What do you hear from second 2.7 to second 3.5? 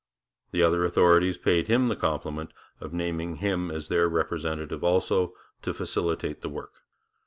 of naming